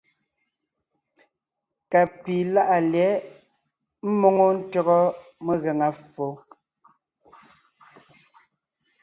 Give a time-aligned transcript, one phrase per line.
[1.91, 3.21] Ka pi láʼa lyɛ̌ʼ
[4.15, 4.99] ḿmoŋo ntÿɔgɔ
[5.45, 6.27] megaŋa ffo.